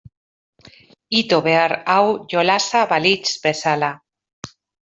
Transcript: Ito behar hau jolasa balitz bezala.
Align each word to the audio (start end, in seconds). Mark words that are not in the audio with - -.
Ito 1.19 1.39
behar 1.49 1.75
hau 1.97 2.01
jolasa 2.35 2.83
balitz 2.95 3.33
bezala. 3.47 3.95